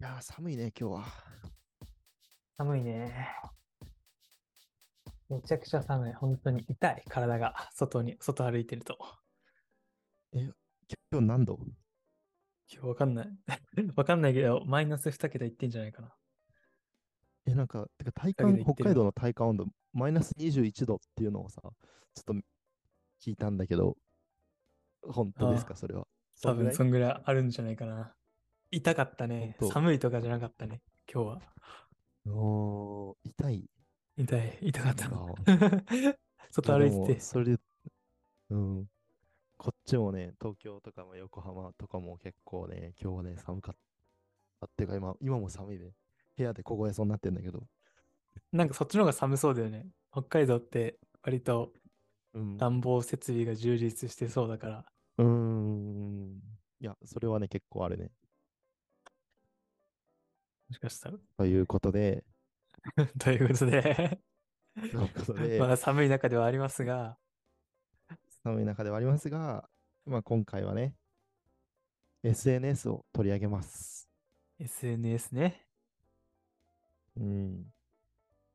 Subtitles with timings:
[0.00, 1.04] いやー、寒いね、今日は。
[2.56, 3.12] 寒いね。
[5.28, 6.12] めちゃくちゃ寒い。
[6.14, 7.68] 本当に痛い、体が。
[7.74, 8.96] 外に、外歩いてると。
[10.32, 10.54] 今
[11.10, 11.58] 日何度？
[12.72, 13.28] 今日わかんない。
[13.94, 16.16] わかんないけど、マイナス2桁いってんじゃないかな。
[17.44, 22.32] え、なんか、てか体感、北海道の体感温度、マイナス21度っていうのをさ、ちょっと
[23.20, 23.98] 聞いたんだけど、
[25.02, 26.08] 本当ですか、それは。
[26.40, 28.16] 多分そんぐらいあるんじゃないかな。
[28.70, 29.56] 痛かったね。
[29.58, 30.80] 本当寒いとかじゃなかったね。
[31.12, 32.32] 今日は。
[32.32, 33.70] おー、痛い。
[34.16, 35.10] 痛い、痛かったあ。
[36.50, 37.20] 外歩いてて。
[37.20, 37.58] それで、
[38.50, 38.86] うん。
[39.56, 43.74] こっちもね、東京とかも横浜とかも結構ね、今日はね、寒かっ
[44.60, 44.66] た。
[44.66, 45.92] っていうか今、今も寒いね。
[46.36, 47.66] 部屋で凍えそうになってんだけど。
[48.52, 49.88] なんかそっちの方が寒そうだよね。
[50.12, 51.72] 北海道って割と
[52.34, 52.56] うん。
[52.56, 54.84] 暖房設備が充実してそうだから。
[55.18, 56.40] うーん。
[56.80, 58.10] いや、それはね、結構あるね。
[60.70, 61.18] もしかしたら。
[61.36, 62.24] ということで、
[63.18, 64.22] ということで、
[65.58, 67.18] まあ寒い中ではありますが、
[68.44, 69.68] 寒い中ではありますが、
[70.06, 70.94] まあ、今回はね、
[72.22, 74.08] SNS を取り上げます。
[74.60, 75.66] SNS ね。
[77.16, 77.74] うん。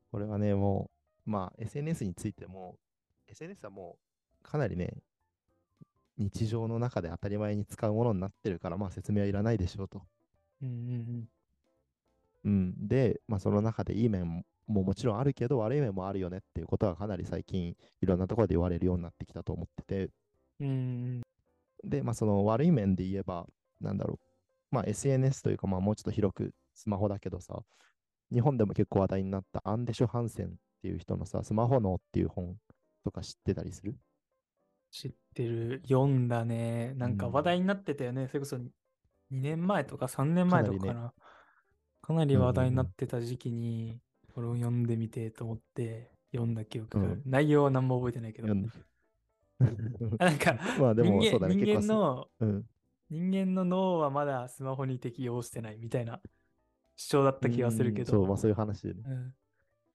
[0.09, 0.89] これはね、も
[1.27, 2.79] う、まあ、SNS についても、
[3.27, 3.99] SNS はも
[4.41, 5.03] う、かなりね、
[6.17, 10.01] 日常の中で当たり前に使うものになってるから、まあ、説明はいらないでしょうと。
[10.61, 11.34] うんうんうん。
[12.87, 20.11] で、まあ、その中でいい面ももちろんあるけど、悪い面もあるよねっていうことはかなり最近、いろんなところで言われるようになってきたと思ってて、
[20.59, 20.67] うん。
[20.67, 20.71] う
[21.19, 21.21] ん
[21.83, 23.47] で、まあ、その悪い面で言えば、
[23.79, 24.19] なんだろう。
[24.71, 27.61] まあ、SNS というか、まあ、もうちょっと広くスマホだけどさ、
[28.31, 30.49] 日本でも結構話題になったアンデシュ・ハンセンっ
[30.81, 32.57] ていう人のさ、スマホ脳っていう本
[33.03, 33.95] とか知ってたりする？
[34.91, 35.81] 知ってる。
[35.83, 36.93] 読んだね。
[36.95, 38.27] なんかうん話題になってたよね。
[38.27, 38.71] それこそ2
[39.29, 41.13] 年前とか3年前とかかかなりな。
[42.05, 43.99] かなり話題になってた時期に、
[44.35, 47.13] これを読んでみてと思って、読んだ記憶がある。
[47.13, 48.47] うん内容は何も覚えてないけど。
[48.47, 48.71] 読んだ
[50.19, 52.69] あなんか、 まあでも人間そうだね人間結構の、うん。
[53.09, 56.21] 人間の脳はまだスマホに適用してないみたいな
[56.95, 58.13] 主張だった気がするけど。
[58.13, 59.03] うんそう、まあそういう話でね。
[59.07, 59.33] うん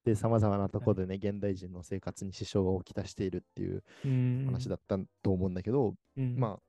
[0.03, 4.45] で、様々なところでね、現代人の生活に支障をきたしているっていううん。
[4.47, 6.37] 話だったと思うんだけど、うん。
[6.39, 6.61] まあ、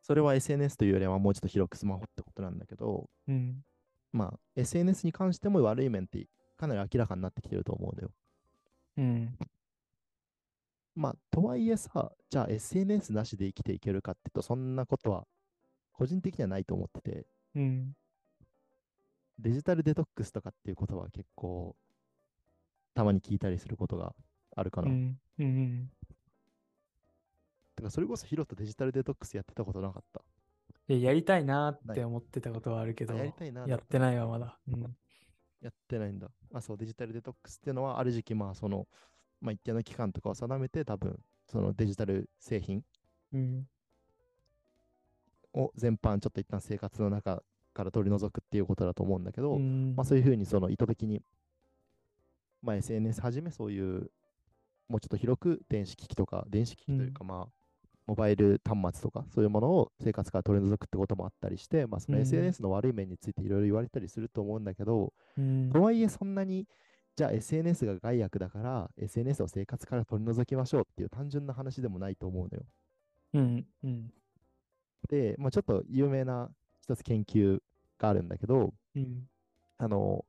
[0.00, 3.62] それは SNS というよりはもうちょっと広くスマホってことなんだけど、うん。
[4.12, 6.26] まあ、SNS に関しても悪い面って
[6.56, 8.10] かなり明らかになってきてると思うのよ。
[8.96, 9.38] うん。
[10.94, 15.26] まあ、とはいえさ、じゃあ SNS なしで生きていけるかっていうと、そんなことは
[15.92, 17.94] 個人的にはないと思ってて、うん。
[19.38, 21.76] デジタルデトックスとかっていうことは結構、
[22.94, 24.14] たまに聞いたりすることが
[24.56, 24.88] あるかな。
[24.88, 25.20] うん。
[25.38, 25.90] うん。
[27.76, 30.22] てか、それこそヒロとデジタルデトックスやってたことなかった。
[30.88, 34.58] でやりたいなって思ってたことはあるけど、あやりたいなやってないわ、まだ。
[34.68, 34.96] うん。
[35.60, 36.30] やってないんだ。
[36.54, 38.88] あ、そう、デジタルデトックスっていうのは、ある時期、まあ、その、
[39.40, 42.82] まあ、一定の期間とかを定めて、多分、そのデジタル製品
[43.34, 43.68] うん。
[45.52, 47.42] を全般、ちょっと一旦生活の中
[47.74, 51.20] から取り除くっていうことだと思うんだけど、うんまあ、そういうふうに、その意図的に、
[52.62, 54.10] まあ、SNS はじめ、そういう、
[54.88, 57.57] もうちょっと広く電子機器とか、電子機器というか、まあ、
[58.08, 66.66] モバイル端末とか、そういうものを生活から取り除くってこともあったりして、まあ、そのうん SNS の悪い面についていろいろ言われたりすると思うんだけど、うんとはいえそんなに、
[67.16, 72.64] じゃあ SNS が害悪だから、SNS を生活から取り除きましょうっていう単純な話でもないと思うのよ。
[73.34, 73.66] うん。
[73.84, 74.10] うん。
[75.10, 77.60] で、まあ、ちょっと有名な一つ研究
[77.98, 79.28] があるんだけど、うん。
[79.76, 80.24] あの、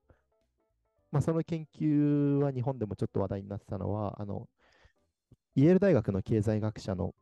[1.11, 4.47] まあ、その研究は日本でもちょっと話題になってたのは、あの、
[5.55, 7.13] イェール大学の経済学者の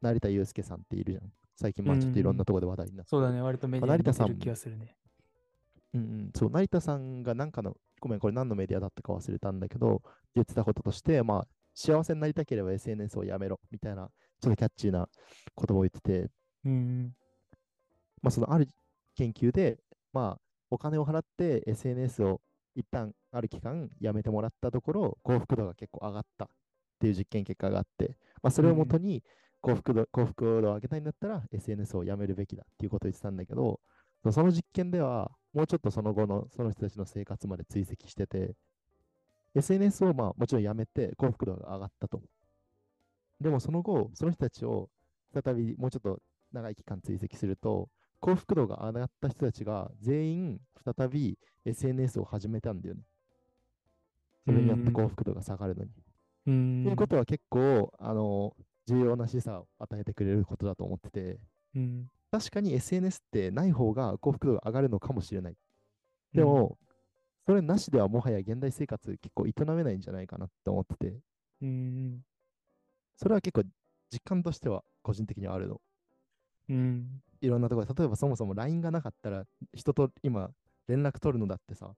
[0.00, 1.32] 成田悠介さんっているじゃん。
[1.56, 4.96] 最近、まあちょっといろんなところで話題になってそうだね、割とメディアに出てる気がするね。
[5.94, 10.02] うんうん、そう、成田さんがなんかの、ごめん、これ何のメディアだったか忘れたんだけど、
[10.34, 14.10] 言ってたこととして、まあ、幸せになりたければ SNS をやめろ、みたいな、
[14.40, 15.08] ちょっとキャッチーな
[15.56, 16.30] 言葉を言ってて、
[16.64, 17.14] うん。
[18.22, 18.68] まあ、そのある
[19.16, 19.78] 研究で、
[20.12, 20.40] まあ、
[20.70, 22.40] お金を払って SNS を
[22.74, 26.48] 一旦ある期間やめてもらったところ、幸福度が結構上がったっ
[27.00, 29.22] ていう実験結果があって、まあ、それをもとに
[29.60, 33.80] 幸福度、幸福度を上げたいんだったら SNS をやめるべきだっていうことを言ってたんだけど、
[34.30, 38.54] その実験では、もうちょっとその後のその人たちの生活まで追跡してて、
[39.54, 42.22] SNS をまあもちろんやめて幸福度が上がったと。
[43.40, 44.90] でもその後、その人たちを
[45.32, 46.20] 再びもうちょっと
[46.52, 47.88] 長い期間追跡すると、
[48.20, 53.02] 幸福度が上がった人たちが全員再び SNS を始めたんだよね。
[54.44, 55.90] それによって幸福度が下がるのに。
[56.46, 56.82] うん。
[56.84, 58.56] ということは結構、あの、
[58.88, 61.38] 重要な示唆を与えてくれることだと思ってて、
[61.74, 62.08] うん。
[62.30, 65.56] 確かに SNS ってない方が幸福度が上がるのかもしれない。
[66.32, 66.78] でも、
[67.46, 71.20] それなしではもはや現代生活結構営めないんじゃないかなって思ってて、
[71.62, 72.22] うん。
[73.16, 73.68] それは結構
[74.10, 75.80] 実感としては個人的にはあるの。
[76.68, 77.22] うん。
[77.40, 79.44] いろんなところで、例えばそもそも LINE がなかったら
[79.74, 80.50] 人と今
[80.86, 81.94] 連絡取るのだってさ、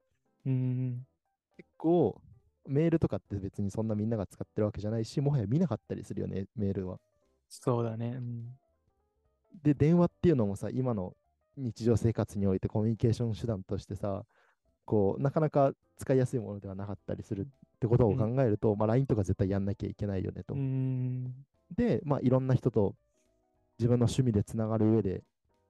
[0.46, 1.06] うん。
[1.56, 2.20] 結構
[2.70, 6.98] メールとかって別にそんなみんなが使ってるわけじゃないし、もはや見なかったりするよね、メールは。
[7.48, 8.14] そうだね。
[8.16, 8.58] うん。
[9.62, 11.14] で、電話っていうのもさ、今の
[11.56, 14.24] 日常生活においてコミュニケーション手段としてさ、
[14.84, 17.44] こう、なかなか使いやすいものではなかったりするっ
[17.80, 20.54] てことを考えると、まあ LINE とか絶対やんなきゃいけないよねと。
[20.54, 21.34] うん。
[21.76, 22.94] で、まあいろんな人と
[23.78, 25.22] 自分の趣味でつながる上で、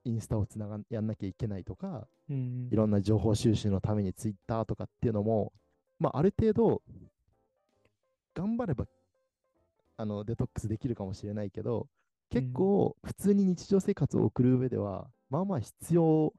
[0.03, 5.51] インスタをつながやんなきゃいけないとか、うんいろんな情報収集のためにツイッターとかっていうのも、
[6.01, 6.81] まあ、ある程度、
[8.33, 8.87] 頑張れば
[9.97, 11.87] あのデトックスできるかもしれないけど、
[12.31, 16.33] 結構普通に日常生活を送る上では、まあまあ必要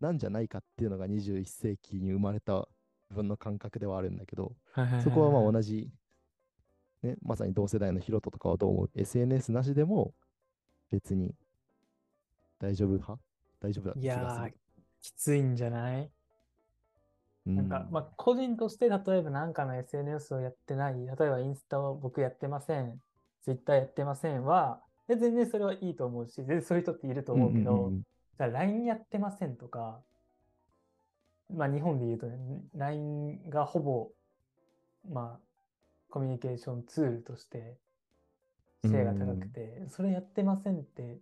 [0.00, 2.66] なんじゃないかっていうのが21世紀に生まれた
[3.10, 4.56] 自分の感覚ではあるんだけど、
[5.04, 5.88] そこはまあ同じ、
[7.04, 10.14] ね、まさに同世代のヒロトとかはどう思う ?SNS なしでも
[10.90, 11.32] 別に
[12.58, 13.18] 大丈夫派？
[13.60, 14.54] 大丈夫だっていやーる。、
[15.00, 16.10] きついんじゃない？
[17.46, 23.00] なんか、まあ、個人として例えば何かの SNS をやってない、例えばインスタを僕やってません、
[23.42, 30.00] ツイッターやってませんは、で全然それはいいと思うし、全然そういう人っていると思うけど、んんんじゃあ LINE やってませんとか、
[31.52, 32.38] まあ日本で言うとね、
[32.76, 34.10] LINE がほぼ、
[35.10, 35.40] まあ、
[36.10, 37.76] コミュニケーションツールとして
[38.84, 41.18] 性が高くて、それやってませんって、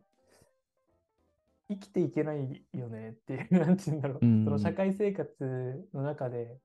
[1.69, 4.45] 生きていけないよねっていう、 なんて言うんだろう、うん。
[4.45, 6.59] その社会生活の中で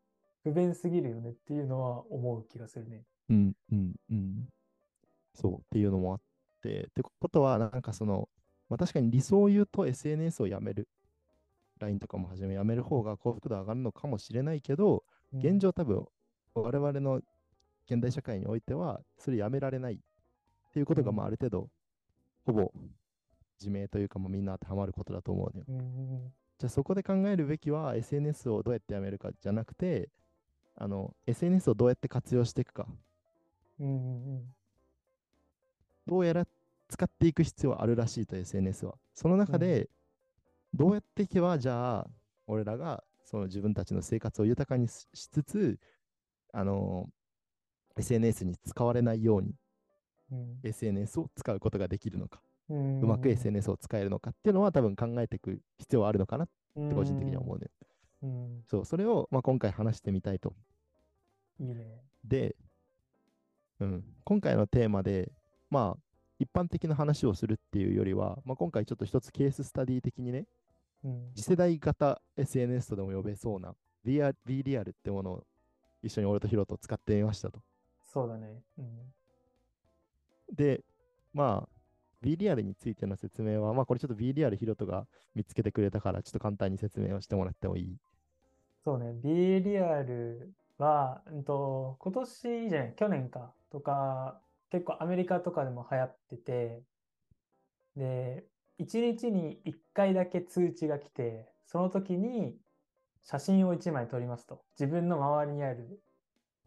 [0.44, 3.04] 不便すぎるよねっていうのは思う気がするね。
[3.30, 4.50] うんうんうん。
[5.34, 6.22] そうっていうのもあっ
[6.62, 8.30] て、ってことは、なんかその、
[8.70, 10.88] まあ、確かに理想を言うと SNS をやめる、
[11.80, 15.04] LINE とかもはじめやめる方が幸福度上がるのかもしれないけど、
[15.34, 15.40] うん。
[15.40, 16.06] 現状多分、
[16.54, 17.22] 我々の
[17.88, 19.98] 現代社会においては、それやめられないっ
[20.72, 21.70] ていうことが、うんまあある程度、
[22.46, 22.72] ほぼ
[23.60, 25.66] 自明というか、まあ、みんな当てはまることだと思うのよ。
[26.60, 30.10] じゃあそこで考えるべきは SNS をどうやってやめるかじゃなくて、
[30.76, 32.88] あの SNS をどうやって活用していくか。
[36.06, 36.46] どうやら
[36.90, 38.96] 使っていく必要はあるらしいと SNS は。
[39.14, 39.90] その中で、
[40.74, 42.08] どうやっていけば、じゃあ、
[42.48, 45.80] 俺らがその自分たちの生活を豊かにししつつ、
[46.52, 47.10] あの
[47.98, 49.56] SNS に使われないように
[50.32, 52.78] うん SNS を使うことができるのか、うう
[53.08, 57.68] まく SNS を使えるのかっていうのは多分考えていく必要はあるのかなって個人的には思うね。
[58.24, 58.64] うん。
[58.66, 60.54] そう、それを、まあ、今回話してみたいと。
[61.60, 62.02] いいね。
[62.24, 62.56] で、
[63.80, 65.32] うん、今回のテーマで、
[65.70, 66.02] まあ、
[66.40, 70.46] 一般的な話をするっていうよりは、まあ、今回ちょっと一つケーススタディ的にね、
[71.04, 73.76] うん次世代型 SNS とでも呼べそうな
[74.06, 74.22] V
[74.64, 75.44] リアルってものを
[76.02, 77.60] 一緒に俺とヒロと使ってみましたと。
[78.06, 78.62] そうだね。
[78.78, 79.14] うん
[80.52, 80.84] で、
[81.34, 81.70] まあ、
[82.24, 85.06] V リアルについての説明は、まあこれちょっと V リアルヒロトが
[85.36, 87.98] 見つけてくれたから、ちょっと簡単に説明をしてもらってもいい
[88.86, 94.40] そうね、B リアルは、うんと、今年じゃない、去年か、とか、
[94.72, 96.84] 結構アメリカとかでも流行ってて、
[97.96, 98.46] で、
[98.80, 102.56] 1日に1回だけ通知が来て、その時に
[103.24, 104.64] 写真を1枚撮りますと。
[104.80, 106.02] 自分の周りにある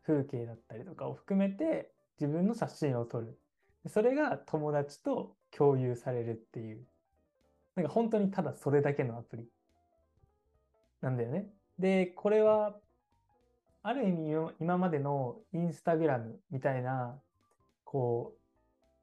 [0.06, 3.38] 風景だったりとかを含めて、自分の写真を撮る。
[3.88, 6.86] それが友達と共有されるっていう。
[7.76, 9.48] なんか本当にただそれだけのアプリ。
[11.00, 11.48] なんだよね。
[11.78, 12.76] で、これは、
[13.82, 17.20] ある意味よ今までのインスタグラムみたいな、
[17.84, 18.34] こ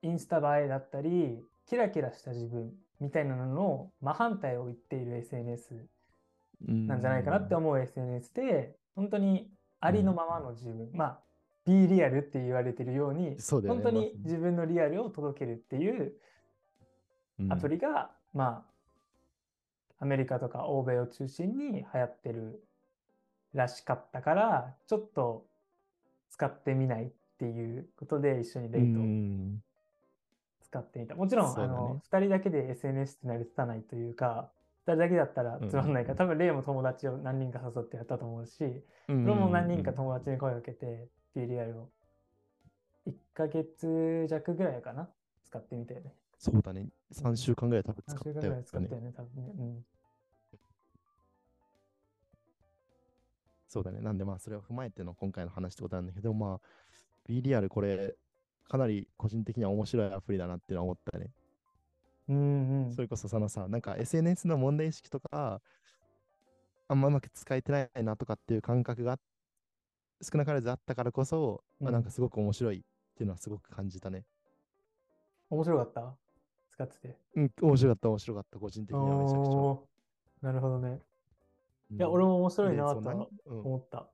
[0.04, 5.88] う、インスタ映えだったり、キラキラした自分みたいなのの真反対を言っている SNS
[6.68, 11.20] なんじゃないかなって思う SNS で、本当にありのままの自分、まあ、
[11.66, 14.14] B リアルって言われてるように、本当に。
[14.24, 16.14] 自分のリアルを届けるっていう
[17.50, 18.66] アプリが、ま
[20.00, 22.64] あ、アメリカとか欧米を中心に流行ってる
[23.54, 25.46] らしかったから、ちょっと
[26.30, 27.08] 使ってみないっ
[27.40, 29.00] ていうことで一緒にレイト
[30.64, 31.16] 使ってみた。
[31.16, 34.50] もちろん、ねあの、2人だけで SNS って成り立たないというか、
[34.88, 38.64] 2人だけだったらつまんないから、多分レイも友達を何人か誘ってやったと思うし、
[39.08, 41.90] うん俺も何人か友達に声をかけて、B リアルを
[43.08, 45.10] 1ヶ月弱ぐらいかな
[45.46, 46.14] 使ってみたよね。
[46.44, 46.90] そうだね。
[47.14, 49.02] 3週間ぐらい多分使3った週間ぐらよねい使ったよ。
[49.02, 49.54] ね、多分ね。
[49.58, 49.86] うん。
[53.70, 54.02] そうだね。
[54.02, 56.68] なんでまあそれを踏まえての今回の話ってことなんだけど、まあ
[57.26, 58.18] B リアルこれ
[58.68, 61.32] かなり個人的には面白いアプリだなっていうのは思ったね。
[62.28, 65.62] うんうんそれこそそのさ、なんか SNS の問題意識とか、
[66.90, 69.18] あんまうまく使えてないなとかっていう感覚が
[70.22, 72.82] 少なからずあったからこそ、まあ、うんなんかすごく面白いっ
[73.16, 74.26] ていうのはすごく感じたね。
[75.50, 76.23] 面白かった？
[76.74, 77.18] 使ってて。
[77.36, 80.48] うん、面白かった、面白かった、個人的にはめちゃくちゃ。
[80.48, 80.90] なるほどね。
[80.90, 81.02] うん
[81.96, 84.08] いや、俺も面白いでなとはそう何うん思った。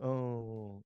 [0.00, 0.84] うん。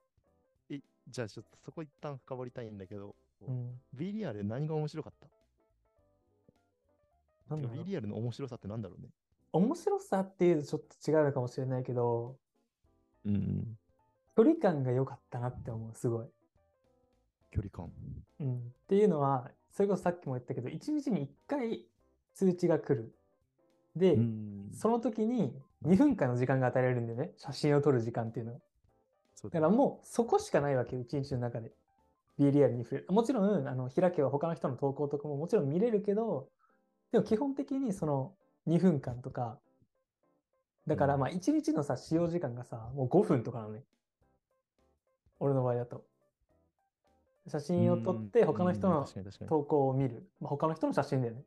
[0.70, 3.80] え、じゃあちょっとそこ一旦深掘りたいんだけど、うん。
[3.92, 5.26] B リアル何が面白かった？
[7.48, 9.08] なんだろ ?B うリアルの面白さってなんだろうね。
[9.52, 12.36] 面白さっていうとちょっと違うのかもしれないけど、
[13.24, 13.76] うん。
[14.36, 16.26] 距離感が良かったなって思う、すごい。
[17.50, 17.90] 距離感。
[18.38, 18.58] うん。
[18.58, 21.86] っていうのは、それこそさっきも言ったけど、1日に1回
[22.34, 23.14] 通知が来る。
[23.96, 24.70] で、うん。
[24.72, 25.52] その時に
[25.84, 27.32] 2分間の時間が与えられるんだよね。
[27.36, 28.58] 写真を撮る時間っていうのが。
[29.34, 31.72] そうだからもうそこしかないわけよ、1日の中で。
[32.38, 33.06] B リアルに触れる。
[33.10, 36.48] もちろん、あの開けば他の人の投稿とかももちろん見れるけど、
[37.10, 38.34] でも基本的にその
[38.68, 39.58] 2分間とか、
[40.86, 43.82] だからうんまあ1日のさ、使用時間がさ、もう5分とかなのね。
[45.40, 46.04] 俺の場合だと。
[47.46, 49.06] 写真を撮って他の人うんの
[49.48, 50.28] 投稿を見る。
[50.40, 51.42] まあ、他の人の写真だよね。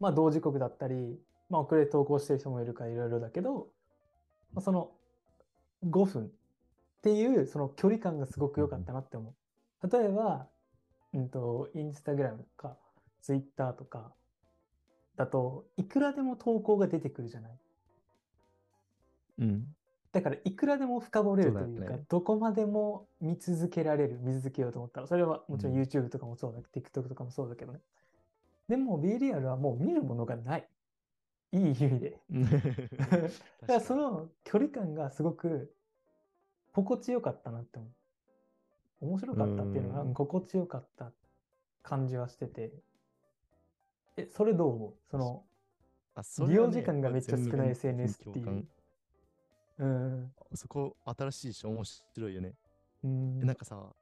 [0.00, 1.18] まあ同時刻だったり、
[1.50, 3.68] まあ遅れて投稿してる人もいるからいろいろだけど、
[4.54, 4.90] まあ、その
[5.84, 6.30] 5分っ
[7.02, 9.88] ていうその距離感がすごく良かったなって思う。
[9.90, 10.46] 例えば、
[11.14, 12.76] うんと、インスタグラムとか、
[13.22, 14.12] ツイッターとか
[15.16, 17.58] だといくらでも投稿が出てくるじゃない。
[19.40, 19.66] うん。
[20.18, 27.80] だからいくらでも深掘れるというか、ねどこまでも見続けられる、見続けようと思ったら、それはもちろんうん YouTube とかもそうだけど、TikTok とかもそうだけどね。
[28.68, 30.68] でも B リアルはもう見るものがない。
[31.52, 32.20] いい意味で。
[32.98, 35.72] だからその距離感がすごく
[36.72, 37.90] 心地よかったなって思う。
[39.06, 41.12] 面白かったっていうのは、うんうん心地よかった
[41.82, 42.72] 感じはしてて。
[44.16, 44.94] え、それどう思う？
[45.08, 45.44] その、
[46.48, 48.66] 利用時間がめっちゃ少ない SNS ってい共う。
[49.78, 50.32] うん。
[50.36, 52.54] 感そこ新しいし面白いよね。
[53.04, 53.94] うんえなんかさ、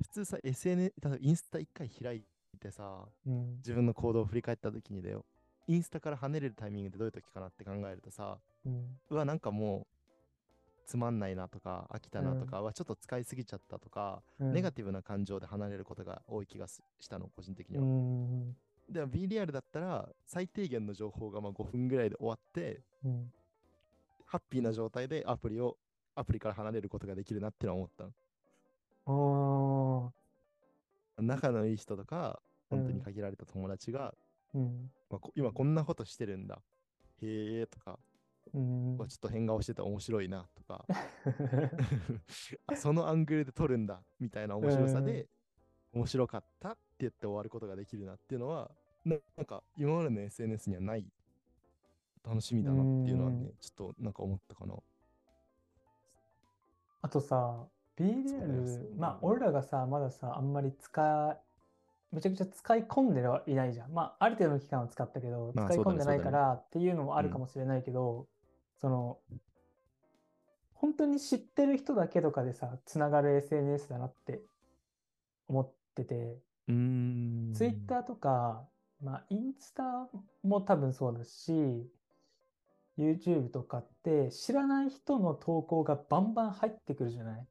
[0.00, 2.24] 普通さ、SNS、インスタ一回開い
[2.58, 3.56] てさ、うん。
[3.58, 5.24] 自分の行動を振り返った時にだよ、
[5.66, 8.98] インスタから離れるタイミングでどういう時かなって考えるとさ、うん。
[9.10, 9.92] うわ、なんかもう、
[10.86, 17.86] つまんないなとか、飽きたなとか、うわちょっと使いすぎちゃったとか、うんネガティブな感情で離れることが多い気がすしたの、個人的にうは。
[17.86, 18.56] ん。
[18.90, 23.32] でも B リアルだったら、最低限の情報がまあ5分ぐらいで終わって、うん。
[24.32, 25.76] ハッピーな状態でアプリを、
[26.14, 28.04] アプリから離れることができるなってのは思った
[29.06, 30.14] の。
[31.18, 34.14] 仲のいい人とか、本当うんに限られた友達が、
[34.54, 34.90] うん。
[35.10, 36.62] まあこ今こんなことしてるんだ。
[37.20, 37.98] へえとか、
[38.54, 40.86] うんちょっと変顔してて面白いなとか、
[42.68, 45.28] あそのアングルで撮るんだみたいな面白さで、
[45.92, 48.70] 面白かったって言って終わることができるなっていうのは、
[49.04, 51.06] ななんか今までの SNS にはない
[52.24, 54.74] 楽しみだなっていうのはうんね、ちょっとなんか思ったかな。
[57.02, 61.36] あとさ、B リアルまあ、俺らがさ、まださ、あんまり使
[62.12, 63.90] い、めちゃくちゃ使い込んではいないじゃん。
[63.92, 68.26] まあ、ある程度の期間は使ったけど、まあ使い込んでないそうだねからっていうのもあるうんかもしれないけど、
[68.80, 69.18] その、
[70.74, 74.40] 本当に知ってる人だけとかでさ、つながる SNS だなって
[75.48, 76.14] 思ってて、
[76.68, 77.52] うーん。
[77.54, 78.66] Twitter とか、
[79.02, 80.08] まあ、インスタ
[80.42, 81.52] も多分そうだし、
[82.98, 87.46] YouTube とかって知らない人の投稿がバンバン入ってくるじゃない？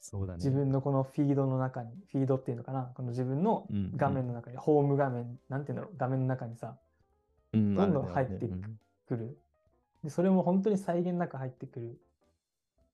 [0.00, 0.36] そうだね。
[0.36, 2.92] 自分のこのフィードの中に、フィードっていうのかな？
[2.94, 3.96] この自分のうんうん。
[3.96, 6.76] 画面の中に、ホーム画面、なんていうんだろう、画面の中にさ、
[7.54, 8.54] うんどんどん入っていく
[9.10, 9.38] ある。
[10.02, 11.98] で、それも本当に際限なく入ってくる。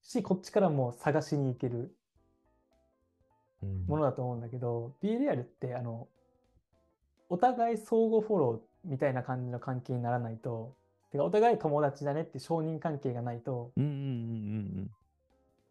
[0.03, 1.93] し、こっちからも探しに行ける。
[3.65, 3.87] うん。
[3.87, 6.07] ものだと思うんだけど、B リアルって、あの、
[7.29, 10.75] お互い相互フォローみたいな感じの関係にならないと、
[11.11, 14.91] てかお互い友達だねって承認関係がないと、うんうんうんうん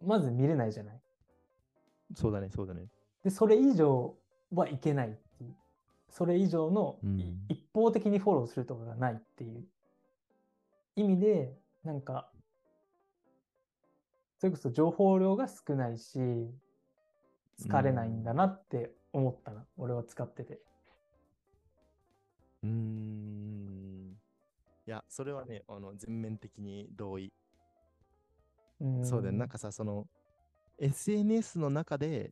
[0.01, 0.07] うん。
[0.07, 0.99] まず見れないじゃない。
[2.15, 2.85] そうだね、そうだね。
[3.23, 4.15] で、それ以上
[4.53, 5.55] はいけないっていう。
[6.09, 6.97] それ以上の
[7.49, 9.63] 一方的にフォローするとかがないっていう
[10.95, 12.31] 意味で、なんか、
[14.39, 16.19] それこそ情報量が少ないし、
[17.59, 19.65] 疲れないんだなって思ったな。
[19.77, 20.59] 俺は使ってて。
[22.63, 24.17] うーん。
[24.87, 27.31] いや、それはね、あの全面的に同意。
[29.03, 29.39] そうだよね。
[29.39, 30.07] なんかさ、その、
[30.79, 32.31] SNS の中で、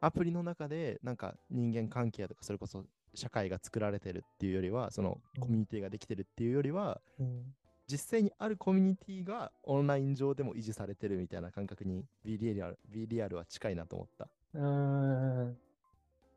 [0.00, 2.84] アプリの中で、なんか人間関係とか、それこそ
[3.14, 7.54] 社会が作られてるっていうよりは、そのうんコミュニティができてるっていうよりは、うん
[7.88, 14.28] 実際にあるコミュニティがオンライン上でも維持されてるみたいな感覚に B リアル B リアルは近いなと思った。
[14.54, 15.56] うーん。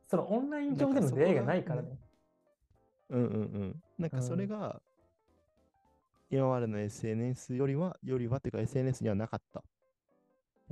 [0.08, 1.98] そのオンライン上での出会いがないからね。
[3.10, 3.84] うんうんうん。
[3.98, 4.82] なんかそれが、
[6.30, 9.64] 今までの SNS よりは、よりはっていうか SNS にはなかった。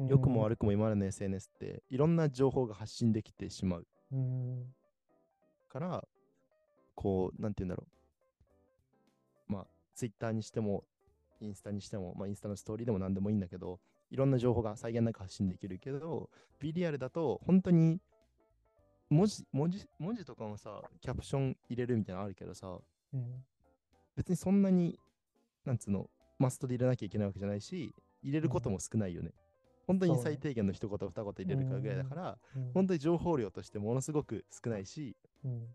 [0.07, 4.65] 良くも悪くも今までの SNS っていろんな情報が発信できてしまううん。
[5.69, 6.07] から、
[6.93, 7.87] こう、なんて言うんだろ
[9.49, 9.53] う。
[9.53, 10.83] まあ、Twitter にしても、
[11.39, 13.79] インスタにしても、まあ、インスタのストーリーでも何でもいいんだけど、
[14.09, 16.29] いろんな情報が際限なく発信できるけど、
[16.61, 17.99] BDR だと本当に
[19.09, 22.77] 文字、文字、文字とかもさ、キャプション入れるみたいなのあるけどさ、
[23.13, 23.43] うん。
[24.15, 24.99] 別にそんなに、
[25.65, 26.09] なんつうの、
[26.39, 29.31] マストで入れなきゃいけないわけじゃないし、入れることも少ないよね。
[29.85, 35.67] 本当に最低限の一言二言入れるかぐらいだから、うん本当に情報量としてものすごく少ないし、うん。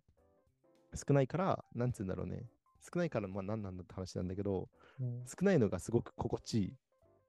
[0.95, 2.45] 少ないから、なんつうんだろうね。
[2.83, 4.69] 少ないから、まあ何なんだって話なんだけど、
[5.01, 5.25] うん。
[5.27, 6.75] 少ないのがすごく心地いい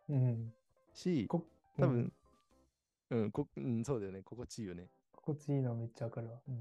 [0.09, 0.53] うん。
[0.93, 1.45] し、こ
[1.79, 2.13] 多うん分、
[3.11, 4.21] うん、こうん、そうだよね。
[4.21, 4.89] 心地いいよね。
[5.25, 6.33] 心地いいのめっちゃわかるわ。
[6.47, 6.55] うん。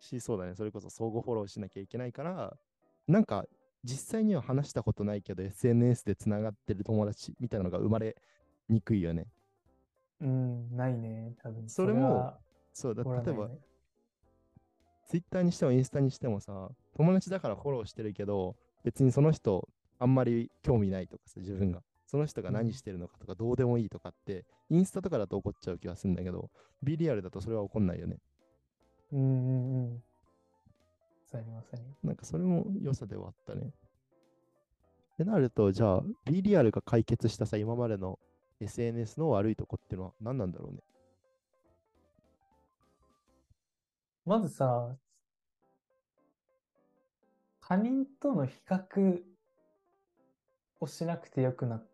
[0.00, 0.54] し、そうだね。
[0.54, 2.56] それこそ相互フォローしなきゃいけないから、
[3.06, 3.46] なんか、
[3.84, 8.16] 実際には話したことないけど、SNS でつながってる友達みたいなのが生まれ
[8.68, 9.26] にくいよね。
[10.20, 11.68] うん、ないね、多分。
[11.68, 12.38] それもは
[12.72, 13.50] そうだ、例えば、
[15.06, 21.82] Twitter にしてもインスタにしてもさ、友達だからフォローしてるけど、別にその人、あんまり興味ないとかさ、自分が。
[22.14, 26.48] その人が何してるのかとか、どうでもいいとかって、インスタとかだと怒っちゃう気がするんだけど、
[26.80, 28.18] B リアルだとそれは怒んないよね。
[29.10, 30.02] うんうんうん。
[31.28, 31.80] そうやりますね。
[32.04, 33.62] なんかそれも良さではあったね。
[33.66, 38.20] ってなると、じゃあ、B リアルが解決したさ、今までの
[38.60, 40.84] SNS の悪いとこっていうのは何なんだろうね。
[44.24, 44.96] まずさ、
[47.60, 49.20] 他人との比較
[50.78, 51.93] をしなくてよくなっ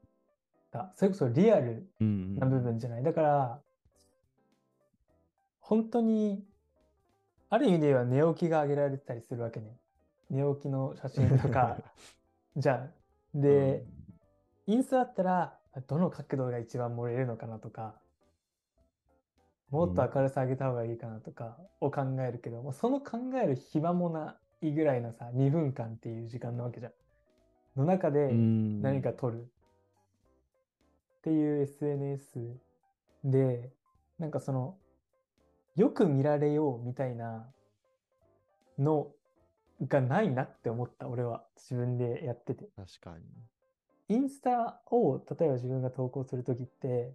[0.71, 0.93] た。
[0.97, 3.03] それこそリアルうんな部分じゃない。
[3.03, 3.61] だから、
[5.61, 6.45] 本当に、
[7.49, 9.76] ある意味では寝起きが上げられてたりするわけね。
[10.30, 11.78] 寝起きの写真とか、
[12.56, 12.91] じゃ
[13.35, 13.41] ん。
[13.41, 13.85] で、
[14.67, 18.00] インスタだったら、どの角度が一番盛れるのかなとか、
[19.71, 26.93] もっと明るさ上げた方がいいかなとかを考えるけど、もうその考える暇もないぐらいのさ、2分間っていう時間なわけじゃん。
[27.76, 29.49] の中でうん何か撮る
[31.21, 32.39] っていう SNS
[33.25, 33.71] で、
[34.19, 34.78] なんかその、
[35.76, 37.47] よく見られようみたいな
[38.78, 39.13] の
[39.87, 42.71] がないなって思った、俺は自分でやってて。
[42.75, 44.17] 確かに。
[44.17, 47.15] インスタを例えば自分が投稿するときって、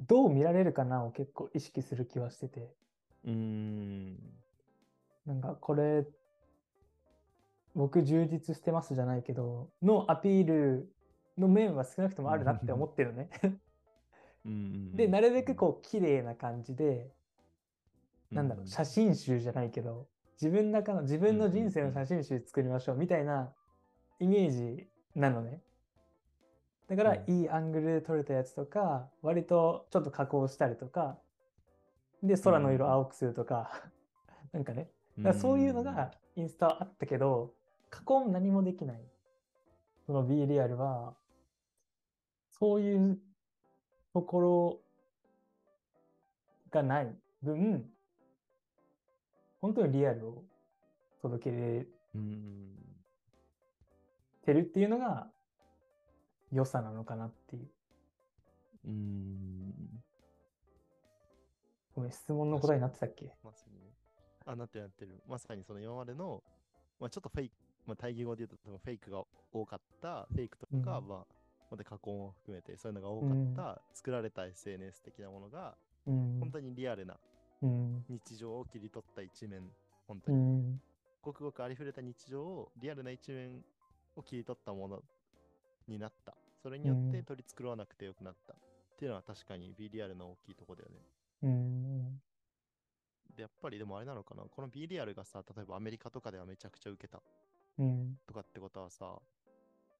[0.00, 2.74] どう見られるかなを結構意識する気はしてて、
[3.24, 4.16] うーん。
[5.26, 6.06] なんかこれ、
[7.74, 10.88] 僕充実してますじゃないけど、のアピール
[11.38, 13.28] の面は少なくともあるなって思ってるね。
[14.94, 17.10] で、なるべくこう綺麗な感じで、
[18.30, 20.06] なんだろう、う写真集じゃないけど、
[20.40, 23.52] 自分の中の自分の人生の写真集作りましょうみたいな
[24.20, 25.60] イメージなのね。
[26.88, 27.40] だから、うん。
[27.40, 31.18] いいアングルで撮れたやつとか、割とちょっと加工したりとか、
[32.22, 33.70] で、空の色青くするとか、
[34.52, 37.54] なんかね、だからそういうのがインスタはあったけど、
[37.90, 39.02] 加工も何もできない。
[40.06, 41.14] その B リアルは、
[42.58, 43.18] そういう
[44.12, 44.80] ところ
[46.70, 47.84] がない分、
[49.60, 50.44] 本当にリアルを
[51.22, 52.74] 届けれうん
[54.44, 55.26] てるっていうのが
[56.52, 57.68] 良さなのかなっていう。
[58.86, 59.74] うんうん
[61.94, 63.32] ごめん、質問の答えになってたっけ？
[63.44, 63.92] まさにね。
[64.46, 65.22] あ、なってるなってる。
[65.28, 66.42] まさにその今までの、
[66.98, 67.54] まあ、ちょっとフェイク、
[67.86, 71.33] まあ、対義語で言うとフェイクが多かった、フェイクとか、うんまあ、
[71.74, 76.38] また加工も含めて、そういうのが多かった、作られた SNS 的なものが、うん。
[76.40, 77.18] 本当にリアルな
[77.62, 78.04] うん。
[78.08, 79.62] 日常を切り取った一面、
[80.06, 80.80] 本当うに、ん。
[81.20, 83.64] ごくごくありふれた日常を、リアルな一面
[84.14, 85.02] を切り取ったもの
[85.88, 86.36] になった。
[86.62, 88.54] それによってうん取り繕わなくてよくなった。
[88.54, 88.56] っ
[88.96, 91.00] ていうのは確かに B リアルの大きいところだよね。
[91.42, 92.20] うん。
[93.34, 97.20] で、やっぱりでもあれなのかな、この B リアルがさ、例えばアメリカとかではめちゃくちゃ受けた
[97.78, 98.16] うん。
[98.26, 99.20] とかってことはさ、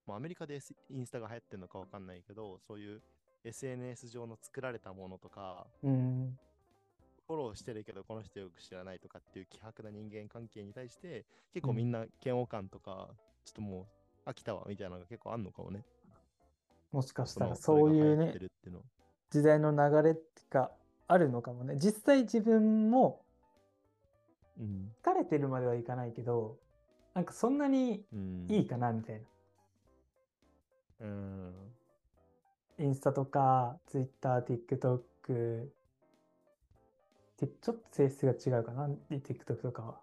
[0.07, 3.01] まあ、アメリカでインスタが流行ってるのかわかんないけど、そういう
[3.45, 6.39] SNS 上の作られたものとか、うん。
[7.27, 13.09] フォローしてるけどこの人よく知らないとかっていう希薄な人間関係に対して、結構みんな嫌悪感とか、
[13.45, 13.87] ちょっとも
[14.27, 15.85] う飽きたわみたいなのが結構あんのかもね。
[16.93, 18.35] もしかしたらのそういうね。
[19.31, 20.17] 時代の流れ
[20.51, 20.71] が
[21.09, 21.77] あるのかもね。
[21.77, 23.25] 実際自分も
[24.59, 24.93] うん。
[25.03, 26.57] 疲れてるまではいかないけど、
[27.15, 28.47] なんかそんなにうん。
[28.49, 29.23] いいかなみたいな。
[31.05, 31.53] うん。
[32.79, 35.69] インスタとか、ツイッター、TikTok
[37.37, 40.01] てちょっと性質が違うかな、TikTok とかは。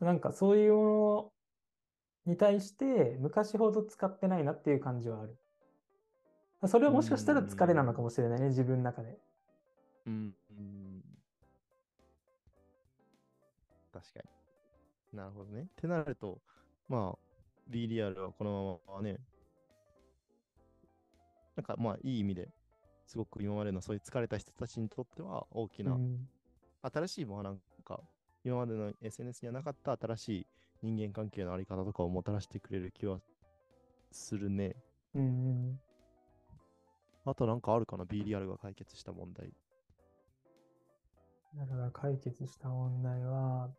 [0.00, 1.32] なんかそういうも
[2.26, 5.36] のに対して昔ほど使ってないなっていう感じはある。
[6.68, 9.18] それはもしかしたら疲れなのかもしれないね、自分の中で。
[10.06, 10.34] うん。
[10.50, 11.02] うん
[13.92, 14.20] 確か
[15.12, 15.18] に。
[15.18, 15.62] なるほどね。
[15.62, 16.40] ってなると、
[16.88, 17.18] まあ、
[17.68, 19.18] B リアルはこのままね、
[21.58, 22.48] なんかまあ、いい意味で
[23.04, 26.28] すごく今までのそういう疲れた人たちにとっては大きな、うん
[26.80, 28.00] 新しい、まあなんか、
[28.44, 30.46] 今までの SNS にはなかった新しい
[30.82, 33.18] 人間関係のあり方とかをもたらしてくれる気は
[34.12, 34.76] するね。
[35.12, 35.26] うんう
[35.72, 35.80] ん。
[37.24, 39.52] あとなんかあるかな ?B リアルが解決した問題。
[41.56, 43.70] だから解決した問題は、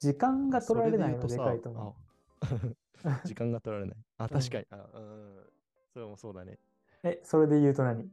[0.00, 1.96] 時間が取られないのでかいと思
[2.42, 2.76] う。
[3.24, 3.96] 時間が取られない。
[4.18, 4.66] あ、うん確かに。
[4.70, 5.52] あうん。
[5.92, 6.58] それもそうだね。
[7.02, 8.08] え、それで言うと何？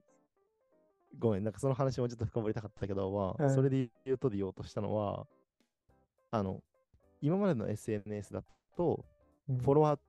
[1.17, 5.25] ごめん、なんかその話もちょっと深掘りたかったけど、まあ、うんそれで言うとで言おうとしたのは、
[6.31, 6.61] あの、
[7.21, 8.43] 今までの SNS だ
[8.77, 9.05] と、
[9.47, 9.99] フォロワー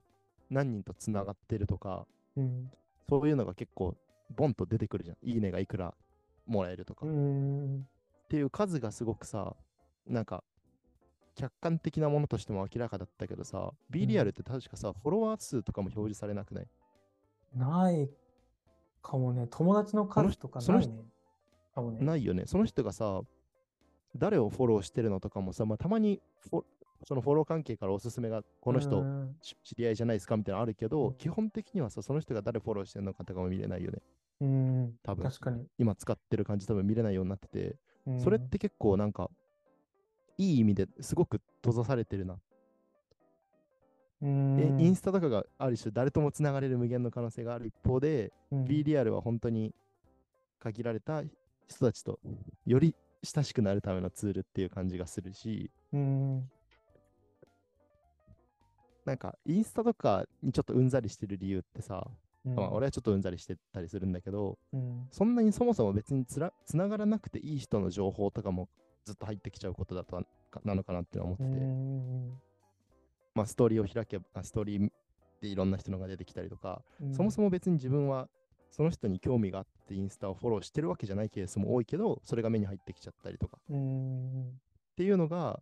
[0.49, 2.71] 何人とつながってるとか、うん。
[3.09, 3.95] そういうのが結構、
[4.35, 5.17] ボンと出てくるじゃん。
[5.23, 5.93] いいねがいくら
[6.45, 7.05] もらえるとか。
[7.05, 7.87] うっん。
[8.29, 9.55] ていう数がすごくさ、
[10.07, 10.43] なんか、
[11.35, 16.67] 客観的なものとしても明らかだったけどさ、B リアルって確かさ、フォロワー数とかも表示されなくない？
[17.55, 18.09] ない
[19.01, 19.47] かもね。
[19.49, 21.09] 友達の数とかその人ないね。
[21.73, 22.05] かもね。
[22.05, 22.43] ないよね。
[22.45, 23.21] その人がさ、
[24.15, 26.63] 誰をフォローしてるのとかもさ、まあ、たまにフォ
[27.03, 29.03] そのフォロー関係からおすすめが、この人
[29.63, 33.99] 知り合いじゃないですかみたいなのあるけど、うん基本的にはさ、その人が誰フォローしてるのかとかも見れないよね。
[34.41, 34.93] うん。
[35.01, 35.23] 多分。
[35.23, 35.65] 確かに。
[35.79, 39.31] 今使ってる感じ多分見れないようになってて、うんそれって結構なんか、
[40.41, 42.39] いい意味ですごく閉ざされてるな。
[44.23, 49.73] うんえインスタとかがある種誰ともつながれる無限の可能性がある一方で、うん B リアルは本当に
[50.59, 51.23] 限られた
[51.67, 52.19] 人たちと
[52.65, 56.49] より親しくなるためのツールっていう感じがするし、うん。
[59.05, 62.07] なんかインスタとかにちょっとうんざりしてる理由ってさ、
[62.45, 65.07] うんまあ、俺はちょっとうんざりしてたりするんだけど、うん。
[65.11, 68.69] そんなにそもそも別につらつながらなくていい人の情報とかも
[69.05, 70.21] ずっと入ってきちゃうことだと
[70.63, 72.29] なのかなって思うってて、ん。
[73.33, 74.91] まあストーリーを開けば、ストーリー
[75.41, 78.29] でいろんな人のが出てきたりとか、うんそもそも別に自分は
[78.69, 84.49] その人に興味があってインスタをフォローしてるわけじゃないケースも多いけど、それが目に入ってきちゃったりとかうん。
[84.49, 85.59] っていうのが、